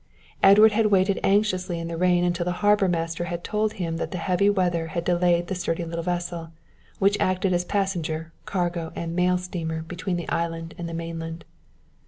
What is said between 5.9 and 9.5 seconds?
vessel, which acted as passenger, cargo and mail